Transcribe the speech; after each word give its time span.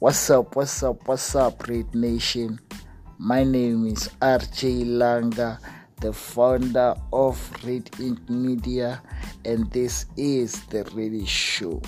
What's 0.00 0.30
up, 0.30 0.54
what's 0.54 0.80
up, 0.84 1.08
what's 1.08 1.34
up, 1.34 1.66
Red 1.66 1.92
Nation? 1.92 2.60
My 3.18 3.42
name 3.42 3.84
is 3.84 4.08
RJ 4.22 4.84
Langa, 4.86 5.58
the 6.00 6.12
founder 6.12 6.94
of 7.12 7.36
Red 7.66 7.90
Ink 7.98 8.30
Media, 8.30 9.02
and 9.44 9.68
this 9.72 10.06
is 10.16 10.62
The 10.66 10.84
Ready 10.94 11.26
Show. 11.26 11.82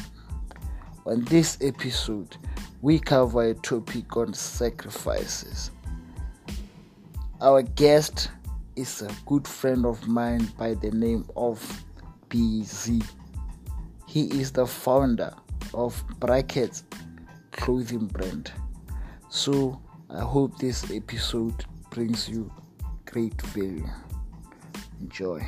On 1.06 1.22
this 1.26 1.56
episode, 1.60 2.36
we 2.82 2.98
cover 2.98 3.44
a 3.44 3.54
topic 3.54 4.16
on 4.16 4.34
sacrifices. 4.34 5.70
Our 7.40 7.62
guest 7.62 8.32
is 8.74 9.02
a 9.02 9.10
good 9.24 9.46
friend 9.46 9.86
of 9.86 10.08
mine 10.08 10.48
by 10.58 10.74
the 10.74 10.90
name 10.90 11.26
of 11.36 11.84
BZ. 12.28 13.04
He 14.08 14.24
is 14.40 14.50
the 14.50 14.66
founder 14.66 15.32
of 15.72 16.02
Brackets 16.18 16.82
clothing 17.60 18.06
brand. 18.06 18.50
So 19.28 19.80
I 20.08 20.20
hope 20.20 20.58
this 20.58 20.90
episode 20.90 21.64
brings 21.90 22.28
you 22.28 22.50
great 23.04 23.40
value. 23.42 23.86
Enjoy. 25.00 25.46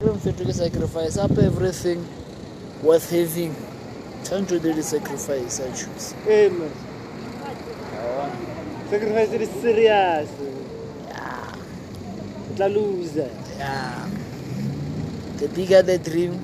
to 0.00 0.52
sacrifice 0.52 1.16
up 1.16 1.32
everything 1.32 2.06
worth 2.82 3.10
having. 3.10 3.54
Time 4.22 4.46
to 4.46 4.58
do 4.58 4.72
the 4.72 4.82
sacrifice 4.82 5.60
I 5.60 5.68
choose. 5.68 6.12
Hey 6.24 6.48
man, 6.48 6.70
sacrifice 8.88 9.32
is 9.32 9.50
serious. 9.60 10.30
Yeah, 11.08 11.56
O 12.50 12.56
tla 12.56 12.68
loser. 12.68 13.30
yeah. 13.58 14.08
The 15.36 15.48
bigger 15.48 15.82
the 15.82 15.98
dream, 15.98 16.40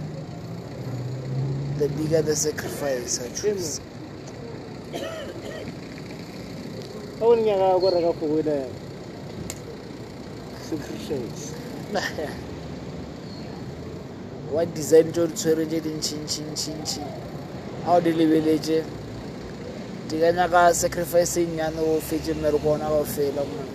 the 1.81 1.89
bigger 1.97 2.21
the 2.21 2.37
sacrifice 2.37 3.25
I 3.25 3.29
choose. 3.35 3.81
wa 14.53 14.65
design 14.65 15.13
tso 15.13 15.27
di 15.27 15.35
tshwere 15.35 15.67
tse 15.67 15.81
dintšhintšhintšintši 15.81 17.01
ga 17.85 17.93
o 17.95 18.01
di 18.01 18.13
lebeletse 18.13 18.85
di 20.09 20.19
ka 20.19 20.33
nyaka 20.33 20.75
sacrifice. 20.75 21.47
Nnyane 21.47 21.81
o 21.81 22.01
fetse 22.01 22.35
mmereko 22.35 22.71
ona 22.75 22.91
ba 22.91 23.05
fela 23.05 23.45
mone 23.47 23.71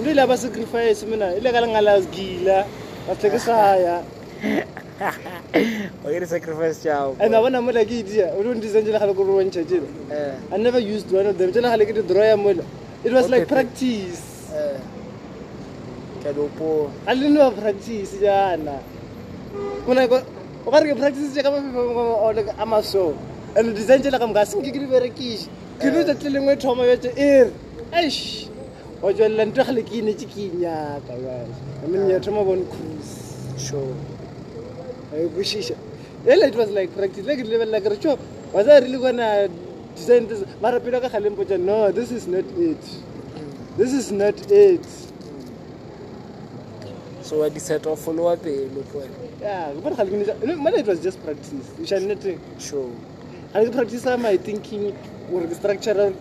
ntho 0.00 0.10
ile 0.10 0.26
ba 0.26 0.36
sacrifice 0.36 1.06
mena 1.06 1.32
e 1.36 1.40
le 1.40 1.52
ka 1.52 1.60
lengala 1.60 2.00
gila 2.12 2.66
ba 3.06 3.14
tleke 3.14 3.38
saya 3.38 4.04
وغير 6.04 6.24
ساكرفايس 6.24 6.82
تاعو 6.82 7.14
أنا 7.20 7.38
وأنا 7.38 7.60
مولا 7.60 7.82
كي 7.82 8.30
ولو 8.38 8.52
ندي 8.52 8.68
زنجلا 8.68 8.98
خلق 8.98 9.20
روان 9.20 9.50
تشاجيل 9.50 9.82
اي 10.52 10.58
نيفر 10.62 10.78
يوزد 10.78 11.14
وان 11.14 11.26
اوف 11.26 11.36
ذم 11.36 11.50
جلا 11.50 11.70
خلق 11.70 11.90
دي 11.90 12.00
درويا 12.00 12.34
مولا 12.34 12.62
it 13.04 13.12
was 13.12 13.28
like 13.28 13.48
practice. 13.48 14.20
كالوبو 16.24 16.86
علمنا 17.08 17.50
practice 17.50 18.20
جانا 18.22 18.78
كنا 19.86 20.22
وغير 20.66 20.96
practice 20.96 21.34
جا 21.36 21.42
كما 21.42 21.60
في 22.32 22.62
اما 22.62 22.80
سو 22.80 23.12
أنا 23.56 23.72
دي 23.72 23.82
زنجلا 23.82 24.18
كم 24.18 24.32
غاسم 24.32 24.62
كي 24.62 24.70
كري 24.70 24.86
بركيش 24.86 25.40
كلو 25.82 26.02
تتلي 26.02 26.40
مو 26.40 26.54
توما 26.54 26.84
يوت 26.84 27.06
اير 27.06 27.50
إيش 27.94 28.46
وجلن 29.02 29.54
تخلقيني 29.54 30.12
تشكينيا 30.12 31.00
كواش 31.08 31.48
من 31.88 32.10
يتوما 32.10 32.42
بون 32.42 32.64
شو 33.58 33.80
gale 35.10 35.28
ke 35.28 35.40
ine 35.40 35.54
tse 35.54 35.64
ke 35.64 35.74
inyaka 35.74 35.74
guys. 35.74 36.10
I 36.26 36.26
mean 36.26 36.26
ya 36.26 36.26
thoma 36.26 36.26
bon 36.26 36.26
cruise. 36.26 36.26
sure 36.26 36.26
I 36.26 36.26
kwešiša. 36.26 36.26
Ele 36.26 36.48
it 36.48 36.54
was 36.54 36.70
like 36.70 36.96
practice. 36.96 37.26
Like 37.26 37.44
le 37.44 37.64
like 37.64 38.00
chop. 38.00 38.18
Was 38.52 38.68
I 38.68 38.78
really 38.78 38.98
gonna 38.98 39.48
design 39.96 40.26
this? 40.26 40.44
Mara 40.60 40.80
pele 40.80 41.00
ka 41.00 41.08
mpotsa 41.08 41.58
no, 41.58 41.92
this 41.92 42.10
is 42.10 42.26
not 42.26 42.44
it. 42.58 42.84
This 43.76 43.92
is 43.92 44.12
not 44.12 44.50
it. 44.50 44.86
so 47.30 47.38
wa 47.38 47.48
decide 47.48 47.82
follow 47.82 47.96
followa 47.96 48.36
pelo 48.42 48.82
ko 48.92 48.98
wena 48.98 49.14
Yeah, 49.40 49.72
but 49.82 49.96
gale 49.96 50.04
ke 50.04 50.44
ne 50.44 50.54
mana 50.56 50.78
it 50.78 50.86
was 50.86 51.00
just 51.00 51.22
practice. 51.22 51.70
You 51.78 51.86
shall 51.86 52.00
not 52.00 52.24
sure 52.58 52.90
ke 53.54 53.72
practice 53.72 54.04
my 54.18 54.36
thinking 54.36 54.92
gore 55.30 55.46
ke 55.46 55.54
structural 55.54 56.12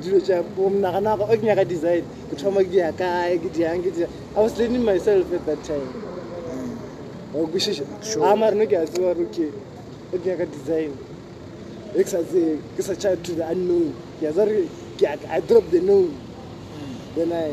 dilo 0.00 0.20
tša 0.20 0.40
omnaganaka 0.56 1.28
o 1.28 1.36
ke 1.36 1.44
nyaka 1.44 1.64
design 1.68 2.04
ke 2.30 2.36
thoma 2.40 2.64
ke 2.64 2.72
ya 2.72 2.92
kae 2.92 3.36
ke 3.36 3.52
diang 3.52 3.84
ke 3.84 3.92
diang 3.92 4.08
i 4.36 4.40
was 4.40 4.56
learning 4.56 4.84
myself 4.84 5.28
at 5.32 5.44
that 5.44 5.60
time 5.64 6.09
wakwishisha 7.34 7.82
ama 8.24 8.50
rinogadziwa 8.50 9.12
ruke 9.12 9.46
ndakadizaina 10.14 10.94
ekusazi 11.98 12.58
kusacha 12.76 13.16
to 13.16 13.32
the 13.34 13.42
unknown. 13.42 13.92
Yaza 14.22 14.46
i 15.30 15.40
drop 15.40 15.70
the 15.70 15.80
known. 15.80 16.10
Then 17.14 17.32
i 17.32 17.52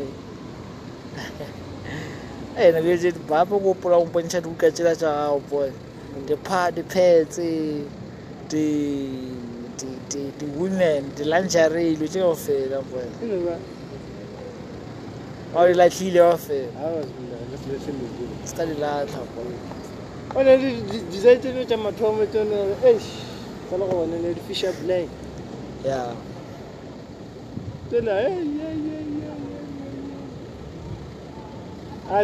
ena 2.58 2.82
kuecheti 2.82 3.18
bhapo 3.28 3.58
kupola 3.58 3.98
kumponyesha 3.98 4.40
ndikugachira 4.40 4.96
chawo 4.96 5.40
pona 5.40 5.72
ndiphetse 6.70 7.82
ndiwomen 10.36 11.04
ndilanjarile 11.12 12.04
uchingafela 12.04 12.80
mpona 12.80 13.56
ga 15.52 15.60
o 15.60 15.66
di 15.66 15.74
latlhile 15.74 16.20
wa 16.20 16.36
fela. 16.36 16.68
I 16.78 16.90
was 16.96 17.06
just 17.50 17.66
listening 17.68 18.10
to 18.16 18.22
it. 18.24 18.48
se 18.48 18.56
ka 18.56 18.64
di 18.64 18.74
latlha 18.74 19.22
o 20.34 20.42
na 20.42 20.56
le 20.56 20.70
design 21.10 21.40
tse 21.40 21.52
dingwe 21.52 21.66
tša 21.66 21.76
mathomo 21.76 22.26
tsone 22.26 22.76
eish 22.84 23.08
sa 23.70 23.76
le 23.76 23.84
go 23.86 23.94
bona 24.04 24.16
le 24.22 24.34
di-fisher 24.34 24.72
ya. 25.84 26.12
Tsela 27.88 28.12
yeah, 28.20 28.87